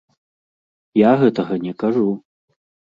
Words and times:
Я 1.09 1.13
гэтага 1.21 1.61
не 1.69 1.73
кажу. 1.85 2.09